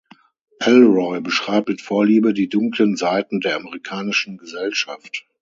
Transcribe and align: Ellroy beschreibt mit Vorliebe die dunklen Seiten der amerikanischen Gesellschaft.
Ellroy 0.59 1.21
beschreibt 1.21 1.67
mit 1.69 1.79
Vorliebe 1.79 2.33
die 2.33 2.49
dunklen 2.49 2.95
Seiten 2.97 3.39
der 3.39 3.55
amerikanischen 3.55 4.39
Gesellschaft. 4.39 5.27